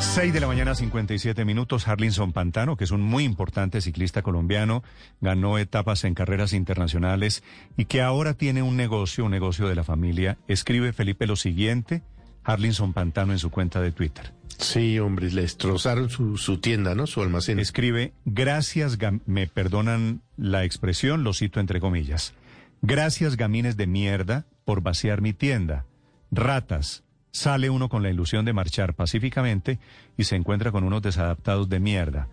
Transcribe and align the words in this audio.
6 0.00 0.32
de 0.32 0.40
la 0.40 0.46
mañana, 0.46 0.74
57 0.74 1.44
minutos. 1.44 1.88
Harlinson 1.88 2.32
Pantano, 2.32 2.76
que 2.76 2.84
es 2.84 2.90
un 2.90 3.00
muy 3.00 3.24
importante 3.24 3.80
ciclista 3.80 4.22
colombiano, 4.22 4.82
ganó 5.20 5.58
etapas 5.58 6.04
en 6.04 6.14
carreras 6.14 6.52
internacionales 6.52 7.42
y 7.76 7.86
que 7.86 8.02
ahora 8.02 8.34
tiene 8.34 8.62
un 8.62 8.76
negocio, 8.76 9.24
un 9.24 9.30
negocio 9.30 9.68
de 9.68 9.74
la 9.74 9.84
familia. 9.84 10.38
Escribe 10.48 10.92
Felipe 10.92 11.26
lo 11.26 11.36
siguiente, 11.36 12.02
Harlinson 12.44 12.92
Pantano 12.92 13.32
en 13.32 13.38
su 13.38 13.50
cuenta 13.50 13.80
de 13.80 13.92
Twitter. 13.92 14.32
Sí, 14.58 14.98
hombre, 14.98 15.30
le 15.30 15.42
destrozaron 15.42 16.08
su, 16.08 16.36
su 16.36 16.58
tienda, 16.58 16.94
¿no? 16.94 17.06
Su 17.06 17.22
almacén. 17.22 17.58
Escribe, 17.58 18.12
gracias, 18.24 18.98
me 19.26 19.46
perdonan 19.46 20.22
la 20.36 20.64
expresión, 20.64 21.24
lo 21.24 21.34
cito 21.34 21.60
entre 21.60 21.80
comillas. 21.80 22.34
Gracias, 22.82 23.36
gamines 23.36 23.76
de 23.76 23.86
mierda, 23.86 24.46
por 24.64 24.80
vaciar 24.82 25.20
mi 25.20 25.32
tienda. 25.32 25.86
Ratas. 26.30 27.05
Sale 27.36 27.68
uno 27.68 27.90
con 27.90 28.02
la 28.02 28.08
ilusión 28.08 28.46
de 28.46 28.54
marchar 28.54 28.94
pacíficamente 28.94 29.78
y 30.16 30.24
se 30.24 30.36
encuentra 30.36 30.72
con 30.72 30.84
unos 30.84 31.02
desadaptados 31.02 31.68
de 31.68 31.80
mierda. 31.80 32.28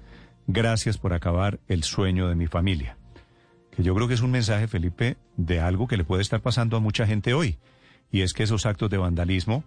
Gracias 0.47 0.97
por 0.97 1.11
acabar 1.11 1.59
el 1.67 1.83
sueño 1.83 2.29
de 2.29 2.35
mi 2.35 2.47
familia. 2.47 2.95
Que 3.75 3.83
yo 3.83 3.93
creo 3.95 4.07
que 4.07 4.13
es 4.13 4.21
un 4.21 4.31
mensaje, 4.31 4.69
Felipe, 4.69 5.17
de 5.35 5.59
algo 5.59 5.89
que 5.89 5.97
le 5.97 6.05
puede 6.05 6.21
estar 6.21 6.39
pasando 6.39 6.77
a 6.77 6.79
mucha 6.79 7.05
gente 7.05 7.33
hoy. 7.33 7.57
Y 8.13 8.21
es 8.21 8.31
que 8.31 8.43
esos 8.43 8.65
actos 8.65 8.89
de 8.89 8.97
vandalismo 8.97 9.65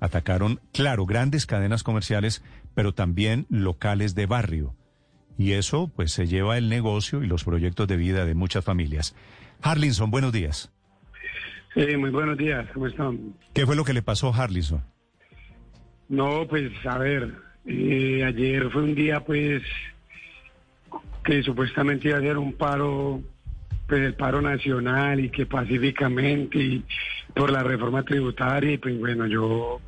atacaron, 0.00 0.58
claro, 0.72 1.04
grandes 1.04 1.44
cadenas 1.44 1.82
comerciales, 1.82 2.42
pero 2.74 2.94
también 2.94 3.44
locales 3.50 4.14
de 4.14 4.24
barrio. 4.24 4.74
Y 5.36 5.52
eso, 5.52 5.92
pues, 5.94 6.12
se 6.12 6.26
lleva 6.26 6.56
el 6.56 6.70
negocio 6.70 7.22
y 7.22 7.26
los 7.26 7.44
proyectos 7.44 7.88
de 7.88 7.98
vida 7.98 8.24
de 8.24 8.34
muchas 8.34 8.64
familias. 8.64 9.14
Harlinson, 9.60 10.10
buenos 10.10 10.32
días. 10.32 10.72
Sí, 11.78 11.96
muy 11.96 12.10
buenos 12.10 12.36
días, 12.36 12.66
¿cómo 12.74 12.88
están? 12.88 13.34
¿Qué 13.54 13.64
fue 13.64 13.76
lo 13.76 13.84
que 13.84 13.92
le 13.92 14.02
pasó 14.02 14.34
a 14.34 14.36
Harlinson? 14.36 14.82
No, 16.08 16.44
pues 16.48 16.72
a 16.84 16.98
ver, 16.98 17.32
eh, 17.66 18.24
ayer 18.24 18.68
fue 18.72 18.82
un 18.82 18.96
día 18.96 19.20
pues 19.20 19.62
que 21.22 21.40
supuestamente 21.44 22.08
iba 22.08 22.18
a 22.18 22.20
ser 22.20 22.36
un 22.36 22.54
paro, 22.54 23.22
pues 23.86 24.00
el 24.00 24.14
paro 24.14 24.42
nacional 24.42 25.20
y 25.20 25.30
que 25.30 25.46
pacíficamente 25.46 26.58
y 26.58 26.84
por 27.32 27.52
la 27.52 27.62
reforma 27.62 28.02
tributaria 28.02 28.72
y 28.72 28.78
pues 28.78 28.98
bueno, 28.98 29.28
yo 29.28 29.80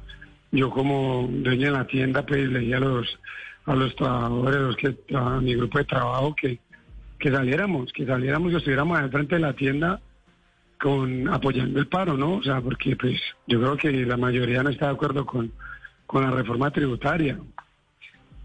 yo 0.52 0.70
como 0.70 1.28
dueño 1.28 1.72
de 1.72 1.78
la 1.78 1.88
tienda 1.88 2.24
pues 2.24 2.48
le 2.48 2.60
dije 2.60 2.76
a 2.76 2.80
los 2.80 3.18
a 3.64 3.74
los 3.74 3.96
trabajadores, 3.96 4.60
los 4.60 4.76
que 4.76 4.96
a 5.12 5.40
mi 5.40 5.56
grupo 5.56 5.78
de 5.78 5.86
trabajo 5.86 6.36
que 6.36 6.60
que 7.18 7.32
saliéramos, 7.32 7.92
que 7.92 8.06
saliéramos, 8.06 8.52
que 8.52 8.58
estuviéramos 8.58 8.96
al 8.96 9.10
frente 9.10 9.34
de 9.34 9.40
la 9.40 9.54
tienda 9.54 10.00
con 10.80 11.28
apoyando 11.28 11.78
el 11.78 11.86
paro, 11.86 12.16
¿no? 12.16 12.36
O 12.36 12.42
sea, 12.42 12.60
porque 12.60 12.96
pues 12.96 13.20
yo 13.46 13.60
creo 13.60 13.76
que 13.76 13.92
la 14.06 14.16
mayoría 14.16 14.62
no 14.62 14.70
está 14.70 14.86
de 14.86 14.92
acuerdo 14.92 15.26
con, 15.26 15.52
con 16.06 16.22
la 16.22 16.30
reforma 16.30 16.70
tributaria. 16.70 17.38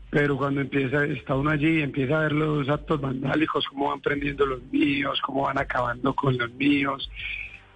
Pero 0.09 0.38
cuando 0.38 0.62
empieza, 0.62 1.03
está 1.06 1.35
uno 1.35 1.50
allí 1.50 1.79
y 1.79 1.81
empieza 1.81 2.18
a 2.18 2.24
ver 2.24 2.34
los 2.34 2.69
actos 2.69 3.01
vandálicos, 3.01 3.66
cómo 3.68 3.90
van 3.90 4.01
prendiendo 4.01 4.45
los 4.45 4.63
míos, 4.72 5.19
cómo 5.25 5.44
van 5.44 5.57
acabando 5.57 6.13
con 6.13 6.38
los 6.38 6.51
míos. 6.53 7.09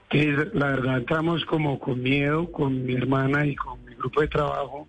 Entonces, 0.10 0.54
la 0.54 0.68
verdad, 0.68 0.98
entramos 0.98 1.46
como 1.46 1.80
con 1.80 2.02
miedo 2.02 2.52
con 2.52 2.86
mi 2.86 2.96
hermana 2.96 3.46
y 3.46 3.56
con 3.56 3.84
mi 3.86 3.96
grupo 3.96 4.22
de 4.22 4.28
trabajo. 4.28 4.88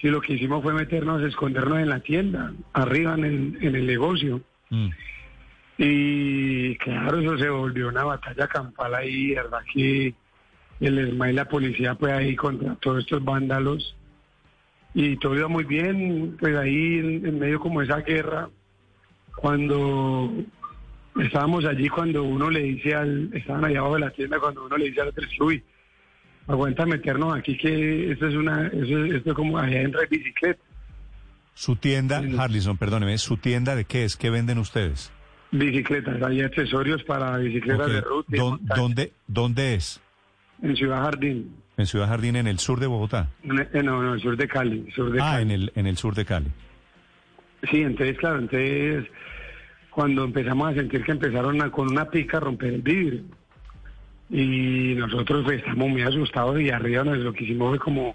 Y 0.00 0.08
lo 0.08 0.20
que 0.20 0.34
hicimos 0.34 0.62
fue 0.62 0.72
meternos, 0.72 1.22
escondernos 1.22 1.78
en 1.78 1.88
la 1.90 2.00
tienda, 2.00 2.52
arriba 2.72 3.14
en 3.14 3.24
el, 3.24 3.58
en 3.60 3.74
el 3.76 3.86
negocio. 3.86 4.40
Y 5.82 6.76
claro, 6.76 7.20
eso 7.20 7.38
se 7.38 7.48
volvió 7.48 7.88
una 7.88 8.04
batalla 8.04 8.46
campal 8.48 8.94
ahí, 8.94 9.34
verdad 9.34 9.60
que 9.72 10.12
el 10.80 10.98
ESMA 10.98 11.30
y 11.30 11.32
la 11.32 11.46
policía 11.46 11.94
pues 11.94 12.12
ahí 12.12 12.36
contra 12.36 12.74
todos 12.76 12.98
estos 13.02 13.24
vándalos 13.24 13.96
y 14.92 15.16
todo 15.16 15.36
iba 15.36 15.48
muy 15.48 15.64
bien, 15.64 16.36
pues 16.38 16.54
ahí 16.54 16.98
en, 16.98 17.38
medio 17.38 17.58
como 17.60 17.80
esa 17.80 17.96
guerra, 18.02 18.50
cuando 19.36 20.30
estábamos 21.18 21.64
allí, 21.64 21.88
cuando 21.88 22.24
uno 22.24 22.50
le 22.50 22.60
dice 22.60 22.94
al, 22.94 23.30
estaban 23.32 23.64
allá 23.64 23.78
abajo 23.78 23.94
de 23.94 24.00
la 24.00 24.10
tienda, 24.10 24.38
cuando 24.38 24.66
uno 24.66 24.76
le 24.76 24.84
dice 24.86 25.00
al 25.00 25.08
otro, 25.08 25.26
uy, 25.40 25.64
aguanta 26.46 26.84
meternos 26.84 27.34
aquí 27.38 27.56
que 27.56 28.12
esto 28.12 28.26
es 28.28 28.34
una, 28.34 28.66
eso, 28.66 29.04
es- 29.04 29.14
esto 29.14 29.30
es 29.30 29.34
como 29.34 29.56
allá 29.58 29.80
entra 29.80 30.02
en 30.02 30.08
bicicleta. 30.10 30.62
Su 31.54 31.76
tienda, 31.76 32.20
Sí. 32.22 32.36
Harlinson, 32.38 32.76
perdóneme, 32.76 33.16
¿su 33.16 33.38
tienda 33.38 33.74
de 33.76 33.86
qué 33.86 34.04
es? 34.04 34.16
¿Qué 34.18 34.28
venden 34.28 34.58
ustedes? 34.58 35.10
Bicicletas, 35.52 36.22
hay 36.22 36.42
accesorios 36.42 37.02
para 37.04 37.36
bicicletas 37.38 37.90
de 37.92 38.00
ruta 38.02 38.28
y 38.28 38.32
de 38.32 38.38
¿Dó- 38.38 38.50
montaña. 38.50 38.80
¿Dónde, 38.80 39.12
¿Dónde 39.26 39.74
es? 39.74 40.00
en 40.62 40.76
Ciudad 40.76 41.02
Jardín. 41.02 41.54
En 41.76 41.86
Ciudad 41.86 42.06
Jardín, 42.08 42.36
en 42.36 42.46
el 42.46 42.58
sur 42.58 42.78
de 42.78 42.86
Bogotá. 42.86 43.30
En- 43.42 43.66
en- 43.72 43.86
No, 43.86 44.02
no, 44.02 44.14
el 44.14 44.20
sur 44.20 44.36
de 44.36 44.46
Cali. 44.46 44.86
Sur 44.94 45.10
de 45.10 45.20
Ah, 45.20 45.32
Cali. 45.32 45.42
en 45.42 45.50
el, 45.50 45.72
en 45.74 45.86
el 45.86 45.96
sur 45.96 46.14
de 46.14 46.24
Cali. 46.24 46.46
Sí, 47.70 47.80
entonces, 47.82 48.16
claro, 48.18 48.38
entonces, 48.38 49.06
cuando 49.90 50.24
empezamos 50.24 50.70
a 50.70 50.74
sentir 50.74 51.02
que 51.02 51.12
empezaron 51.12 51.60
a- 51.62 51.70
con 51.70 51.90
una 51.90 52.04
pica 52.10 52.36
a 52.36 52.40
romper 52.40 52.74
el 52.74 52.82
vidrio. 52.82 53.22
Y 54.30 54.94
nosotros 54.96 55.42
pues, 55.44 55.58
estamos 55.58 55.88
muy 55.88 56.02
asustados 56.02 56.60
y 56.60 56.70
arriba 56.70 57.02
nos, 57.02 57.18
lo 57.18 57.32
que 57.32 57.44
hicimos 57.44 57.70
fue 57.70 57.78
como 57.80 58.14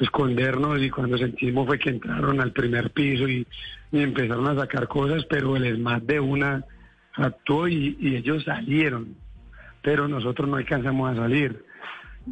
escondernos 0.00 0.82
y 0.82 0.90
cuando 0.90 1.16
sentimos 1.16 1.66
fue 1.66 1.78
que 1.78 1.90
entraron 1.90 2.40
al 2.40 2.52
primer 2.52 2.90
piso 2.90 3.26
y, 3.28 3.46
y 3.92 4.00
empezaron 4.02 4.46
a 4.48 4.54
sacar 4.60 4.88
cosas, 4.88 5.24
pero 5.24 5.56
el 5.56 5.64
ESMAD 5.64 6.02
de 6.02 6.20
una 6.20 6.64
actuó 7.16 7.68
y, 7.68 7.96
ellos 8.00 8.44
salieron, 8.44 9.16
pero 9.82 10.08
nosotros 10.08 10.48
no 10.48 10.56
alcanzamos 10.56 11.12
a 11.12 11.22
salir. 11.22 11.64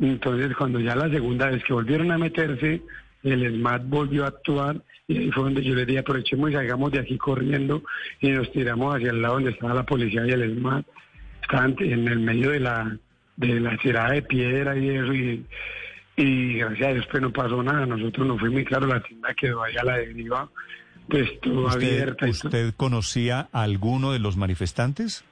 Entonces, 0.01 0.57
cuando 0.57 0.81
ya 0.81 0.97
la 0.97 1.11
segunda 1.11 1.51
vez 1.51 1.63
que 1.65 1.73
volvieron 1.73 2.11
a 2.11 2.19
meterse, 2.19 2.83
el 3.23 3.59
SMAT 3.59 3.83
volvió 3.87 4.25
a 4.25 4.29
actuar 4.29 4.81
y 5.07 5.19
ahí 5.19 5.31
fue 5.31 5.45
donde 5.45 5.63
yo 5.63 5.75
les 5.75 5.87
dije, 5.87 5.99
aprovechemos 5.99 6.51
y 6.51 6.55
salgamos 6.55 6.91
de 6.93 7.01
aquí 7.01 7.19
corriendo 7.19 7.83
y 8.21 8.31
nos 8.31 8.51
tiramos 8.53 8.95
hacia 8.95 9.11
el 9.11 9.21
lado 9.21 9.35
donde 9.35 9.51
estaba 9.51 9.75
la 9.75 9.85
policía 9.85 10.27
y 10.27 10.31
el 10.31 10.57
SMAT. 10.57 10.87
Estaban 11.43 11.77
en 11.81 12.09
el 12.09 12.21
medio 12.21 12.51
de 12.51 12.61
la 12.61 12.99
de 13.37 13.61
la 13.61 13.77
tirada 13.79 14.13
de 14.13 14.23
piedra 14.23 14.77
y 14.77 14.89
eso 14.91 15.13
y, 15.13 15.45
y 16.17 16.55
gracias 16.59 16.89
a 16.89 16.93
Dios 16.93 17.09
pues 17.11 17.23
no 17.23 17.33
pasó 17.33 17.63
nada. 17.63 17.87
Nosotros 17.87 18.27
no 18.27 18.39
fuimos 18.39 18.63
y 18.63 18.65
claro, 18.65 18.87
la 18.87 19.03
tienda 19.03 19.35
quedó 19.35 19.63
ahí 19.63 19.77
a 19.77 19.85
la 19.85 19.99
deriva, 19.99 20.49
pues 21.09 21.41
todo 21.41 21.67
¿Usted, 21.67 21.77
abierta. 21.77 22.29
y 22.29 22.33
todo. 22.33 22.49
¿Usted 22.49 22.75
conocía 22.77 23.49
a 23.53 23.63
alguno 23.63 24.13
de 24.13 24.19
los 24.19 24.37
manifestantes? 24.37 25.25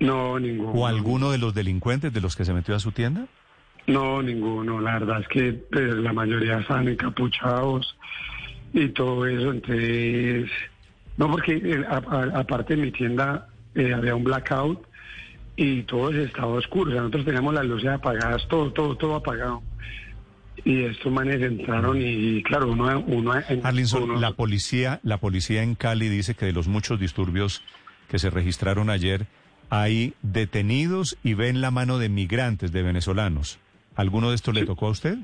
No, 0.00 0.38
ninguno. 0.38 0.72
¿O 0.72 0.86
alguno 0.86 1.30
de 1.30 1.38
los 1.38 1.54
delincuentes 1.54 2.12
de 2.12 2.20
los 2.20 2.36
que 2.36 2.44
se 2.44 2.52
metió 2.52 2.74
a 2.74 2.80
su 2.80 2.92
tienda? 2.92 3.26
No, 3.86 4.22
ninguno. 4.22 4.80
La 4.80 4.98
verdad 4.98 5.20
es 5.20 5.28
que 5.28 5.52
pues, 5.52 5.94
la 5.94 6.12
mayoría 6.12 6.58
estaban 6.58 6.88
encapuchados 6.88 7.96
y 8.72 8.88
todo 8.88 9.26
eso. 9.26 9.52
Entonces, 9.52 10.50
no, 11.16 11.30
porque 11.30 11.60
eh, 11.62 11.84
aparte 11.88 12.76
de 12.76 12.82
mi 12.82 12.90
tienda 12.90 13.48
eh, 13.74 13.92
había 13.92 14.14
un 14.14 14.24
blackout 14.24 14.84
y 15.56 15.82
todo 15.82 16.10
estaba 16.10 16.48
oscuro. 16.54 16.90
O 16.90 16.92
sea, 16.92 17.02
nosotros 17.02 17.24
teníamos 17.26 17.54
las 17.54 17.66
luces 17.66 17.90
apagadas, 17.90 18.46
todo, 18.48 18.72
todo, 18.72 18.96
todo 18.96 19.16
apagado. 19.16 19.62
Y 20.64 20.84
estos 20.84 21.12
manes 21.12 21.42
entraron 21.42 21.98
y, 22.00 22.42
claro, 22.42 22.68
uno... 22.72 23.00
uno 23.06 23.34
en- 23.48 23.64
Harlinson, 23.66 24.04
uno- 24.04 24.20
la 24.20 24.32
policía, 24.32 25.00
la 25.02 25.18
policía 25.18 25.62
en 25.62 25.74
Cali 25.74 26.08
dice 26.08 26.34
que 26.34 26.46
de 26.46 26.52
los 26.52 26.68
muchos 26.68 26.98
disturbios 26.98 27.62
que 28.08 28.18
se 28.18 28.30
registraron 28.30 28.88
ayer, 28.90 29.26
hay 29.70 30.14
detenidos 30.22 31.18
y 31.22 31.34
ven 31.34 31.60
la 31.60 31.70
mano 31.70 31.98
de 31.98 32.08
migrantes, 32.08 32.72
de 32.72 32.82
venezolanos. 32.82 33.58
¿Alguno 33.96 34.30
de 34.30 34.36
estos 34.36 34.54
le 34.54 34.64
tocó 34.64 34.86
a 34.86 34.90
usted? 34.90 35.18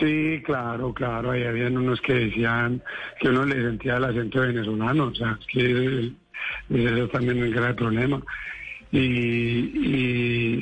Sí, 0.00 0.42
claro, 0.44 0.92
claro. 0.92 1.30
Ahí 1.30 1.44
habían 1.44 1.76
unos 1.78 2.00
que 2.00 2.12
decían 2.14 2.82
que 3.20 3.28
uno 3.28 3.44
le 3.46 3.54
sentía 3.62 3.96
el 3.96 4.04
acento 4.04 4.40
venezolano. 4.40 5.04
O 5.04 5.14
sea, 5.14 5.38
es 5.40 5.46
que 5.46 6.12
eso 6.70 7.08
también 7.08 7.38
es 7.38 7.44
un 7.44 7.50
grave 7.52 7.74
problema. 7.74 8.20
Y, 8.92 8.98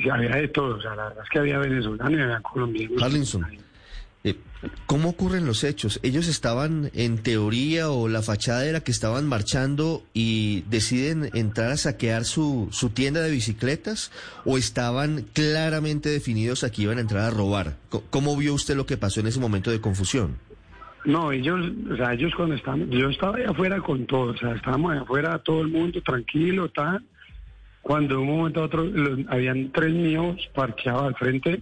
y 0.03 0.09
había 0.09 0.35
de 0.37 0.47
todo. 0.49 0.75
O 0.77 0.81
sea, 0.81 0.95
la 0.95 1.05
verdad 1.09 1.23
es 1.23 1.29
que 1.29 1.39
había 1.39 1.57
venezolanos 1.57 2.11
y 2.19 2.21
había 2.21 2.39
colombianos. 2.41 3.01
Harlinson. 3.01 3.45
Eh, 4.25 4.35
¿Cómo 4.87 5.09
ocurren 5.09 5.45
los 5.45 5.63
hechos? 5.63 5.99
¿Ellos 6.01 6.27
estaban 6.27 6.89
en 6.95 7.21
teoría 7.21 7.91
o 7.91 8.07
la 8.07 8.23
fachada 8.23 8.65
era 8.65 8.81
que 8.81 8.91
estaban 8.91 9.27
marchando 9.27 10.01
y 10.15 10.61
deciden 10.61 11.29
entrar 11.35 11.69
a 11.69 11.77
saquear 11.77 12.25
su, 12.25 12.67
su 12.71 12.89
tienda 12.89 13.21
de 13.21 13.29
bicicletas 13.29 14.11
o 14.43 14.57
estaban 14.57 15.27
claramente 15.33 16.09
definidos 16.09 16.63
a 16.63 16.71
que 16.71 16.81
iban 16.81 16.97
a 16.97 17.01
entrar 17.01 17.25
a 17.25 17.29
robar? 17.29 17.77
¿Cómo 18.09 18.35
vio 18.35 18.55
usted 18.55 18.75
lo 18.75 18.87
que 18.87 18.97
pasó 18.97 19.19
en 19.19 19.27
ese 19.27 19.39
momento 19.39 19.69
de 19.69 19.79
confusión? 19.79 20.37
No, 21.05 21.31
ellos, 21.31 21.71
o 21.91 21.95
sea, 21.95 22.13
ellos 22.13 22.33
cuando 22.35 22.55
estaban, 22.55 22.89
yo 22.89 23.09
estaba 23.09 23.37
allá 23.37 23.51
afuera 23.51 23.79
con 23.79 24.07
todo, 24.07 24.31
o 24.31 24.37
sea, 24.37 24.55
estábamos 24.55 24.91
allá 24.91 25.01
afuera 25.01 25.37
todo 25.37 25.61
el 25.61 25.67
mundo 25.67 26.01
tranquilo, 26.01 26.67
tal. 26.69 27.03
Cuando 27.83 28.15
de 28.15 28.21
un 28.21 28.37
momento 28.37 28.61
a 28.61 28.63
otro 28.63 28.89
habían 29.27 29.71
tres 29.71 29.93
míos 29.93 30.49
parqueados 30.55 31.03
al 31.03 31.15
frente 31.15 31.61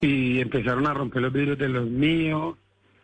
y 0.00 0.40
empezaron 0.40 0.86
a 0.86 0.94
romper 0.94 1.20
los 1.22 1.32
vidrios 1.32 1.58
de 1.58 1.68
los 1.68 1.86
míos 1.86 2.56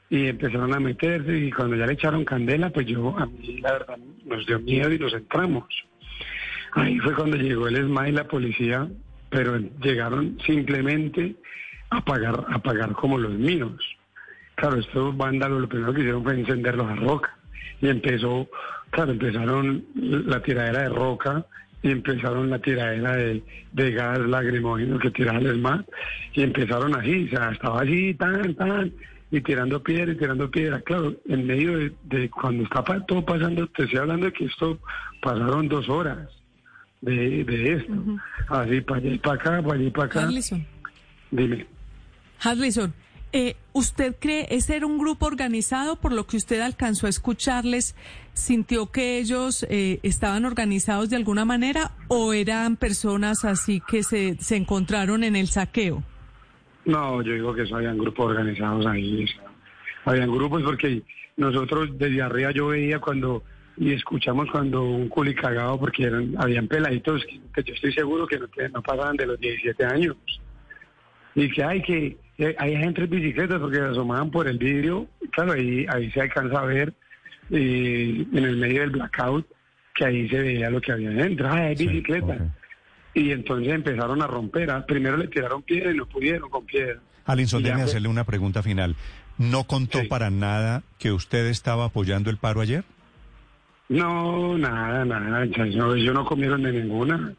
y 0.08 0.28
empezaron 0.28 0.72
a 0.72 0.80
meterse 0.80 1.36
y 1.36 1.52
cuando 1.52 1.76
ya 1.76 1.86
le 1.86 1.92
echaron 1.92 2.24
candela, 2.24 2.70
pues 2.70 2.86
yo, 2.86 3.16
a 3.18 3.26
mí 3.26 3.58
la 3.60 3.72
verdad 3.72 3.98
nos 4.24 4.46
dio 4.46 4.58
miedo 4.60 4.90
y 4.92 4.98
nos 4.98 5.12
entramos. 5.12 5.64
Ahí 6.72 6.98
fue 7.00 7.14
cuando 7.14 7.36
llegó 7.36 7.68
el 7.68 7.76
ESMA 7.76 8.08
y 8.08 8.12
la 8.12 8.26
policía, 8.26 8.88
pero 9.28 9.58
llegaron 9.58 10.38
simplemente 10.46 11.36
a 11.90 12.02
pagar, 12.02 12.46
a 12.48 12.58
pagar 12.60 12.92
como 12.92 13.18
los 13.18 13.32
míos. 13.32 13.74
Claro, 14.54 14.78
estos 14.78 15.14
vándalos 15.16 15.60
lo 15.60 15.68
primero 15.68 15.92
que 15.92 16.00
hicieron 16.00 16.22
fue 16.22 16.34
encenderlos 16.34 16.86
a 16.86 16.94
roca. 16.96 17.36
Y 17.82 17.88
empezó, 17.88 18.48
claro, 18.88 19.12
empezaron 19.12 19.84
la 19.94 20.42
tiradera 20.42 20.82
de 20.82 20.88
roca 20.88 21.44
y 21.86 21.90
empezaron 21.92 22.50
la 22.50 22.58
tiradera 22.58 23.14
de, 23.14 23.42
de 23.72 23.92
gas 23.92 24.18
lacrimógeno 24.18 24.98
que 24.98 25.12
tiraba 25.12 25.38
el 25.38 25.46
ESMAD. 25.46 25.84
Y 26.32 26.42
empezaron 26.42 26.96
así, 26.96 27.26
o 27.26 27.30
sea, 27.30 27.50
estaba 27.52 27.82
así, 27.82 28.12
tan, 28.14 28.54
tan, 28.56 28.92
y 29.30 29.40
tirando 29.40 29.80
piedra 29.80 30.12
y 30.12 30.16
tirando 30.16 30.50
piedra. 30.50 30.80
Claro, 30.80 31.14
en 31.28 31.46
medio 31.46 31.78
de, 31.78 31.92
de 32.04 32.28
cuando 32.28 32.64
está 32.64 32.82
todo 33.06 33.24
pasando, 33.24 33.68
te 33.68 33.84
estoy 33.84 34.00
hablando 34.00 34.26
de 34.26 34.32
que 34.32 34.46
esto 34.46 34.80
pasaron 35.22 35.68
dos 35.68 35.88
horas 35.88 36.28
de, 37.02 37.44
de 37.44 37.74
esto. 37.74 37.92
Así, 38.48 38.80
para 38.80 39.00
allá 39.00 39.10
y 39.12 39.18
para 39.18 39.34
acá, 39.36 39.62
para 39.62 39.74
allá 39.74 39.84
y 39.84 39.90
para 39.90 40.06
acá. 40.06 40.22
Harlison. 40.22 40.66
Dime. 41.30 41.66
Harlison, 42.40 42.92
eh, 43.32 43.56
¿usted 43.72 44.16
cree 44.18 44.46
ese 44.50 44.76
era 44.76 44.86
un 44.86 44.98
grupo 44.98 45.26
organizado? 45.26 45.96
Por 45.96 46.12
lo 46.12 46.26
que 46.26 46.36
usted 46.36 46.60
alcanzó 46.60 47.06
a 47.06 47.10
escucharles, 47.10 47.94
¿sintió 48.32 48.90
que 48.90 49.18
ellos 49.18 49.66
eh, 49.68 50.00
estaban 50.02 50.44
organizados 50.44 51.10
de 51.10 51.16
alguna 51.16 51.44
manera 51.44 51.92
o 52.08 52.32
eran 52.32 52.76
personas 52.76 53.44
así 53.44 53.82
que 53.86 54.02
se, 54.02 54.36
se 54.40 54.56
encontraron 54.56 55.24
en 55.24 55.36
el 55.36 55.48
saqueo? 55.48 56.02
No, 56.84 57.20
yo 57.22 57.32
digo 57.32 57.54
que 57.54 57.62
eso 57.62 57.76
habían 57.76 57.98
grupos 57.98 58.26
organizados 58.26 58.86
ahí. 58.86 59.26
habían 60.04 60.30
grupos 60.30 60.62
porque 60.62 61.02
nosotros 61.36 61.90
desde 61.98 62.22
arriba 62.22 62.52
yo 62.52 62.68
veía 62.68 63.00
cuando 63.00 63.42
y 63.76 63.92
escuchamos 63.92 64.50
cuando 64.50 64.82
un 64.84 65.08
culi 65.08 65.34
cagado 65.34 65.78
porque 65.78 66.04
eran, 66.04 66.34
habían 66.38 66.66
peladitos 66.66 67.24
que, 67.26 67.62
yo 67.62 67.74
estoy 67.74 67.92
seguro 67.92 68.26
que 68.26 68.38
no, 68.38 68.46
no 68.72 68.82
pasaban 68.82 69.16
de 69.16 69.26
los 69.26 69.38
17 69.38 69.84
años. 69.84 70.16
Y 71.36 71.48
que 71.50 71.62
hay 71.62 71.80
que 71.82 72.16
eh, 72.38 72.54
hay 72.58 72.76
gente 72.76 73.04
en 73.04 73.10
bicicletas 73.10 73.60
porque 73.60 73.76
se 73.76 73.84
asomaban 73.84 74.30
por 74.30 74.48
el 74.48 74.58
vidrio. 74.58 75.06
Claro, 75.30 75.52
ahí, 75.52 75.86
ahí 75.88 76.10
se 76.10 76.20
alcanza 76.22 76.58
a 76.60 76.64
ver 76.64 76.92
eh, 77.50 78.26
en 78.32 78.44
el 78.44 78.56
medio 78.56 78.80
del 78.80 78.90
blackout 78.90 79.46
que 79.94 80.04
ahí 80.04 80.28
se 80.28 80.38
veía 80.40 80.68
lo 80.70 80.80
que 80.80 80.92
había 80.92 81.10
dentro. 81.10 81.48
Ah, 81.48 81.56
hay 81.66 81.76
Sí, 81.76 82.02
ok. 82.20 82.32
Y 83.14 83.30
entonces 83.30 83.72
empezaron 83.72 84.20
a 84.20 84.26
romper. 84.26 84.70
ah, 84.70 84.84
Primero 84.84 85.16
le 85.16 85.28
tiraron 85.28 85.62
piedra 85.62 85.90
y 85.92 85.96
no 85.96 86.04
pudieron 86.06 86.50
con 86.50 86.66
piedra. 86.66 86.98
Alinson, 87.24 87.62
déjeme 87.62 87.82
fue- 87.82 87.90
hacerle 87.90 88.08
una 88.08 88.24
pregunta 88.24 88.62
final. 88.62 88.94
¿No 89.38 89.64
contó 89.64 90.00
Sí. 90.00 90.06
para 90.06 90.28
nada 90.30 90.82
que 90.98 91.12
usted 91.12 91.46
estaba 91.46 91.86
apoyando 91.86 92.28
el 92.30 92.36
paro 92.38 92.60
ayer? 92.60 92.84
No, 93.88 94.58
nada, 94.58 95.04
nada. 95.04 95.44
o 95.50 95.54
sea, 95.54 95.64
Ellos, 95.64 95.96
ellos 95.96 96.14
no 96.14 96.24
comieron 96.24 96.62
de 96.62 96.72
ninguna. 96.72 97.32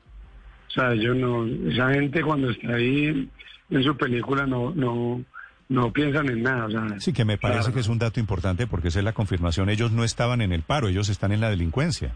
O 0.68 0.72
sea, 0.72 0.94
ellos 0.94 1.16
no. 1.16 1.46
Esa 1.70 1.92
gente 1.94 2.22
cuando 2.22 2.50
está 2.52 2.76
ahí 2.76 3.28
en, 3.70 3.84
su 3.84 3.96
película 3.98 4.46
no, 4.46 4.74
no, 4.76 5.24
no 5.70 5.92
piensan 5.94 6.30
en 6.30 6.44
nada. 6.44 6.66
O 6.66 6.70
sea, 6.70 7.00
Sí, 7.00 7.14
que 7.14 7.26
me 7.26 7.38
parece 7.38 7.60
claro. 7.62 7.74
que 7.74 7.80
es 7.82 7.88
un 7.88 8.00
dato 8.00 8.20
importante 8.20 8.68
porque 8.68 8.90
esa 8.90 9.00
es 9.00 9.06
la 9.06 9.14
confirmación. 9.14 9.70
Ellos 9.70 9.92
no 9.92 10.04
estaban 10.04 10.42
en 10.42 10.52
el 10.52 10.62
paro, 10.64 10.88
ellos 10.88 11.10
están 11.10 11.32
en 11.32 11.42
la 11.42 11.50
delincuencia. 11.50 12.16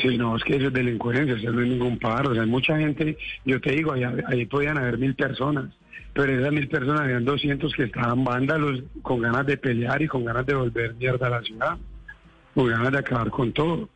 Sí, 0.00 0.16
no, 0.16 0.36
es 0.36 0.44
que 0.44 0.56
eso 0.56 0.68
es 0.68 0.72
delincuencia, 0.72 1.34
eso 1.34 1.50
no 1.50 1.62
es 1.62 1.68
ningún 1.68 1.98
paro. 1.98 2.30
O 2.30 2.34
sea, 2.34 2.44
hay 2.44 2.48
mucha 2.48 2.78
gente, 2.78 3.18
yo 3.44 3.60
te 3.60 3.72
digo, 3.72 3.92
ahí, 3.92 4.04
ahí 4.28 4.46
podían 4.46 4.78
haber 4.78 4.98
mil 4.98 5.14
personas, 5.16 5.66
pero 6.12 6.32
esas 6.32 6.52
mil 6.52 6.68
personas 6.68 7.00
habían 7.00 7.24
200 7.24 7.72
que 7.74 7.84
estaban 7.84 8.22
vándalos 8.22 8.84
con 9.02 9.20
ganas 9.20 9.46
de 9.46 9.56
pelear 9.56 10.00
y 10.00 10.06
con 10.06 10.24
ganas 10.24 10.46
de 10.46 10.54
volver 10.54 10.94
mierda 10.94 11.26
a 11.26 11.30
la 11.30 11.42
ciudad, 11.42 11.76
con 12.54 12.68
ganas 12.68 12.92
de 12.92 12.98
acabar 12.98 13.30
con 13.30 13.52
todo. 13.52 13.88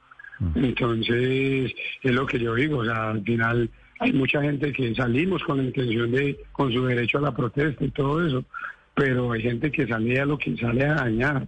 Entonces, 0.57 1.73
es 2.03 2.13
lo 2.13 2.27
que 2.27 2.41
yo 2.41 2.55
digo, 2.55 2.79
o 2.79 2.85
sea, 2.85 3.11
al 3.11 3.23
final 3.23 3.71
hay 4.01 4.13
mucha 4.13 4.43
gente 4.43 4.73
que 4.73 4.95
salimos 4.95 5.43
con 5.45 5.59
la 5.59 5.65
intención 5.65 6.11
de, 6.11 6.39
con 6.53 6.73
su 6.73 6.85
derecho 6.85 7.19
a 7.19 7.23
la 7.23 7.33
protesta 7.35 7.85
y 7.85 7.91
todo 7.91 8.27
eso, 8.27 8.45
pero 8.95 9.33
hay 9.33 9.43
gente 9.43 9.71
que 9.71 9.87
salía 9.87 10.25
lo 10.25 10.39
que 10.39 10.57
sale 10.57 10.85
a 10.85 10.95
dañar, 10.95 11.47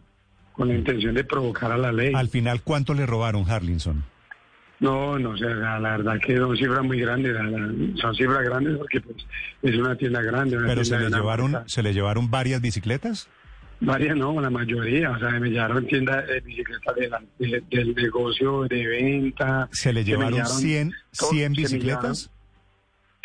con 0.53 0.69
la 0.69 0.75
intención 0.75 1.15
de 1.15 1.23
provocar 1.25 1.71
a 1.73 1.77
la 1.79 1.93
ley. 1.93 2.13
Al 2.15 2.29
final, 2.29 2.63
¿cuánto 2.63 2.95
le 2.95 3.05
robaron, 3.05 3.49
Harlinson? 3.51 4.05
No, 4.79 5.19
no 5.19 5.37
sé, 5.39 5.45
la, 5.47 5.79
la 5.81 5.97
verdad 5.97 6.19
que 6.25 6.37
son 6.37 6.57
cifras 6.57 6.83
muy 6.85 7.01
grandes, 7.01 7.33
la- 7.33 7.43
la- 7.45 7.73
son 8.01 8.15
cifras 8.15 8.43
grandes 8.45 8.77
porque 8.77 9.01
pues 9.01 9.17
es 9.63 9.75
una 9.77 9.97
tienda 9.97 10.21
grande. 10.23 10.57
Una 10.59 10.67
Pero 10.69 10.85
se 10.85 10.91
tienda 10.97 11.09
le 11.11 11.17
llevaron, 11.17 11.51
marca. 11.53 11.69
se 11.69 11.83
le 11.83 11.95
llevaron 11.95 12.31
varias 12.31 12.61
bicicletas. 12.61 13.29
Varias 13.81 14.17
no, 14.17 14.41
la 14.41 14.49
mayoría, 14.51 15.11
o 15.11 15.19
sea, 15.19 15.31
me 15.39 15.51
llevaron 15.51 15.87
tiendas 15.87 16.27
de 16.27 16.41
bicicletas 16.41 16.95
de 17.39 17.63
del 17.71 17.95
negocio 17.95 18.63
de 18.65 18.87
venta. 18.87 19.69
Se 19.73 19.93
le 19.93 20.05
llevaron 20.05 20.45
100, 20.47 20.93
todo- 21.19 21.31
100 21.31 21.55
se 21.55 21.61
me 21.61 21.67
bicicletas. 21.69 22.31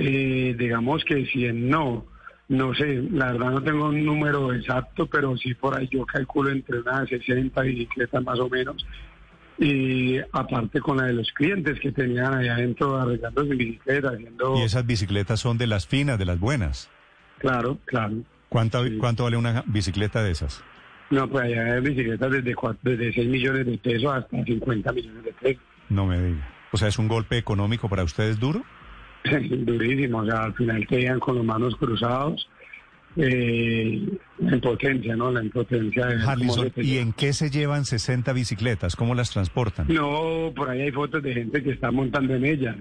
Eh, 0.03 0.56
digamos 0.57 1.03
que 1.06 1.25
100 1.27 1.69
no, 1.69 2.06
no 2.48 2.74
sé, 2.74 3.03
la 3.12 3.33
verdad 3.33 3.51
no 3.51 3.63
tengo 3.63 3.89
un 3.89 4.03
número 4.03 4.51
exacto, 4.51 5.06
pero 5.06 5.38
sí 5.38 5.53
por 5.53 5.77
ahí 5.77 5.88
yo 5.92 6.06
calculo 6.07 6.50
entre 6.50 6.80
unas 6.80 7.07
60 7.07 7.62
bicicletas 7.62 8.24
más 8.24 8.39
o 8.39 8.50
menos. 8.50 8.83
Y 9.59 10.18
aparte 10.31 10.80
con 10.80 10.98
la 10.98 11.03
de 11.03 11.13
los 11.13 11.31
clientes 11.33 11.80
que 11.80 11.92
tenían 11.92 12.33
allá 12.33 12.56
adentro 12.56 13.00
arreglando 13.00 13.44
su 13.44 13.50
bicicleta, 13.50 14.09
haciendo... 14.09 14.57
Y 14.57 14.63
esas 14.63 14.88
bicicletas 14.88 15.39
son 15.39 15.59
de 15.59 15.68
las 15.68 15.86
finas, 15.86 16.18
de 16.18 16.25
las 16.25 16.39
buenas. 16.39 16.89
Claro, 17.38 17.77
claro. 17.86 18.24
¿Cuánto, 18.50 18.83
Sí. 18.83 18.98
¿Cuánto 18.98 19.25
vale 19.25 19.38
una 19.38 19.63
bicicleta 19.68 20.24
de 20.24 20.31
esas? 20.31 20.63
No, 21.12 21.30
pues 21.30 21.44
allá 21.45 21.75
hay 21.75 21.81
bicicletas 21.81 22.31
desde, 22.31 22.56
desde 22.81 23.13
6 23.13 23.27
millones 23.30 23.65
de 23.68 23.77
pesos 23.77 24.12
hasta 24.12 24.44
50 24.44 24.92
millones 24.94 25.24
de 25.25 25.33
pesos. 25.33 25.63
No 25.89 26.07
me 26.07 26.19
diga. 26.19 26.50
O 26.71 26.77
sea, 26.77 26.88
¿es 26.88 26.98
un 26.98 27.07
golpe 27.07 27.38
económico 27.38 27.88
para 27.88 28.03
ustedes 28.03 28.39
duro? 28.39 28.63
Durísimo, 29.66 30.20
o 30.20 30.26
sea, 30.26 30.44
al 30.46 30.54
final 30.54 30.86
llegan 30.88 31.20
con 31.20 31.36
los 31.36 31.46
manos 31.46 31.76
cruzados. 31.76 32.48
Eh, 33.18 34.08
la 34.40 34.56
impotencia, 34.56 35.16
¿no? 35.18 35.32
La 35.32 35.44
impotencia 35.44 36.06
de 36.06 36.70
te 36.72 36.82
¿y 36.82 36.98
en 36.98 37.12
qué 37.12 37.34
se 37.34 37.50
llevan 37.50 37.84
60 37.84 38.32
bicicletas? 38.32 38.96
¿Cómo 38.96 39.16
las 39.16 39.32
transportan? 39.32 39.88
No, 39.90 40.54
por 40.56 40.70
ahí 40.70 40.82
hay 40.84 40.92
fotos 40.92 41.22
de 41.22 41.34
gente 41.34 41.62
que 41.62 41.72
está 41.72 41.92
montando 41.92 42.34
en 42.36 42.46
ellas. 42.46 42.75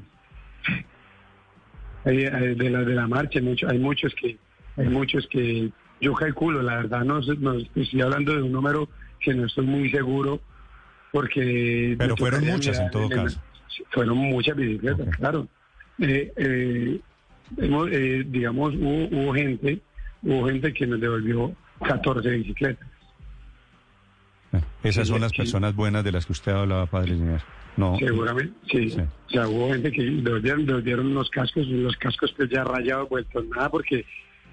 De 2.04 2.70
la 2.70 2.80
de 2.84 2.94
la 2.94 3.06
marcha, 3.06 3.40
hay, 3.40 3.44
mucho- 3.44 3.68
hay 3.68 3.78
muchos 3.78 4.14
que, 4.14 4.38
hay 4.76 4.88
muchos 4.88 5.26
que 5.26 5.70
yo 6.00 6.14
calculo, 6.14 6.62
la 6.62 6.76
verdad 6.76 7.04
no, 7.04 7.20
no 7.20 7.54
estoy 7.74 8.00
hablando 8.00 8.34
de 8.34 8.42
un 8.42 8.52
número 8.52 8.88
que 9.20 9.34
no 9.34 9.46
estoy 9.46 9.66
muy 9.66 9.90
seguro, 9.90 10.40
porque 11.12 11.96
Pero 11.98 12.16
fueron 12.16 12.46
muchas 12.46 12.78
en 12.78 12.90
todo 12.90 13.08
caso. 13.08 13.40
Fueron 13.90 14.16
muchas 14.16 14.56
bicicletas, 14.56 15.08
claro. 15.16 15.46
Eh, 16.00 16.32
eh, 16.36 17.00
hemos, 17.58 17.88
eh, 17.92 18.24
digamos, 18.26 18.74
hubo, 18.74 19.04
hubo 19.08 19.34
gente, 19.34 19.80
hubo 20.22 20.46
gente 20.48 20.72
que 20.72 20.86
nos 20.86 21.00
devolvió 21.00 21.54
14 21.86 22.28
bicicletas. 22.30 22.88
Bueno, 24.50 24.66
esas 24.82 25.08
son 25.08 25.20
las 25.20 25.30
sí. 25.30 25.38
personas 25.38 25.74
buenas 25.74 26.02
de 26.04 26.12
las 26.12 26.26
que 26.26 26.32
usted 26.32 26.52
hablaba, 26.52 26.86
Padre 26.86 27.12
Linear. 27.12 27.42
No, 27.76 27.96
Seguramente, 27.98 28.52
sí. 28.70 28.90
Sí. 28.90 29.00
O 29.00 29.30
sea, 29.30 29.48
hubo 29.48 29.70
gente 29.72 29.92
que 29.92 30.02
devolvieron, 30.02 30.66
devolvieron 30.66 31.14
los 31.14 31.30
cascos, 31.30 31.66
los 31.68 31.96
cascos 31.96 32.32
pues 32.36 32.50
ya 32.50 32.64
rayados, 32.64 33.08
vueltos 33.08 33.44
nada, 33.48 33.70
porque 33.70 34.04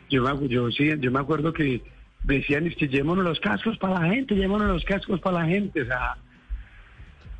yo 0.09 0.21
me, 0.23 0.47
yo, 0.47 0.69
sí, 0.71 0.91
yo 0.99 1.11
me 1.11 1.19
acuerdo 1.19 1.51
que 1.51 1.81
decían, 2.23 2.67
es 2.67 2.75
que 2.75 2.87
llevémonos 2.87 3.25
los 3.25 3.39
cascos 3.39 3.77
para 3.79 3.99
la 4.01 4.09
gente, 4.09 4.35
llevémonos 4.35 4.67
los 4.67 4.83
cascos 4.85 5.19
para 5.19 5.39
la 5.39 5.45
gente, 5.47 5.81
o 5.81 5.85
sea, 5.85 6.17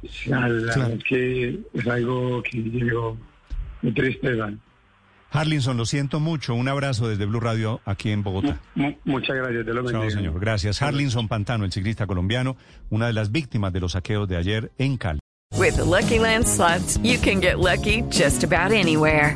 o 0.04 0.08
sea, 0.08 0.40
la 0.40 0.48
Claro. 0.48 0.54
verdad 0.56 0.92
es 0.94 1.04
que 1.04 1.60
es 1.74 1.88
algo 1.88 2.42
que 2.44 2.58
llegó 2.58 3.18
muy 3.82 3.94
triste, 3.94 4.30
¿verdad? 4.30 4.54
Harlinson, 5.30 5.76
lo 5.76 5.86
siento 5.86 6.20
mucho. 6.22 6.56
Un 6.56 6.70
abrazo 6.70 7.10
desde 7.10 7.26
Blue 7.26 7.42
Radio 7.42 7.82
aquí 7.86 8.12
en 8.12 8.24
Bogotá. 8.24 8.60
Mu- 8.76 8.94
muchas 9.04 9.36
gracias, 9.36 9.66
Dios 9.66 9.76
lo 9.76 9.84
Chao, 9.92 10.00
bendiga. 10.02 10.20
señor. 10.22 10.40
Gracias. 10.40 10.82
Harlinson 10.82 11.28
Pantano, 11.28 11.66
el 11.66 11.72
ciclista 11.74 12.08
colombiano, 12.08 12.56
una 12.90 13.08
de 13.08 13.14
las 13.14 13.32
víctimas 13.32 13.74
de 13.74 13.82
los 13.82 13.92
saqueos 13.92 14.28
de 14.30 14.38
ayer 14.38 14.72
en 14.78 14.96
Cali. 14.98 15.20
With 15.58 15.76
the 15.76 15.84
Lucky 15.86 16.20
Land 16.20 16.46
slots, 16.46 16.98
you 17.04 17.18
can 17.20 17.42
get 17.42 17.58
lucky 17.58 18.04
just 18.10 18.44
about 18.44 18.72
anywhere. 18.72 19.36